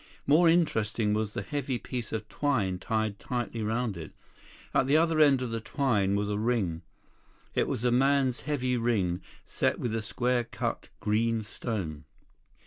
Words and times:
More 0.25 0.49
interesting 0.49 1.13
was 1.13 1.33
the 1.33 1.43
heavy 1.43 1.77
piece 1.77 2.11
of 2.11 2.27
twine 2.27 2.79
tied 2.79 3.19
tightly 3.19 3.61
around 3.61 3.97
it. 3.97 4.13
At 4.73 4.87
the 4.87 4.97
other 4.97 5.19
end 5.19 5.43
of 5.43 5.51
the 5.51 5.61
twine 5.61 6.15
was 6.15 6.27
a 6.27 6.39
ring. 6.39 6.81
It 7.53 7.67
was 7.67 7.83
a 7.83 7.91
man's 7.91 8.41
heavy 8.41 8.77
ring, 8.77 9.21
set 9.45 9.77
with 9.77 9.93
a 9.93 10.01
square 10.01 10.43
cut 10.43 10.87
green 11.01 11.43
stone. 11.43 12.05